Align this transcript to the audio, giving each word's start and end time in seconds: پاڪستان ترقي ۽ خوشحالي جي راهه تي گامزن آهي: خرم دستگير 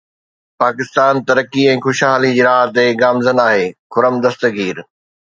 پاڪستان 0.61 1.13
ترقي 1.27 1.65
۽ 1.73 1.75
خوشحالي 1.85 2.31
جي 2.37 2.41
راهه 2.47 2.71
تي 2.77 2.85
گامزن 3.01 3.37
آهي: 3.49 3.67
خرم 3.97 4.15
دستگير 4.25 4.77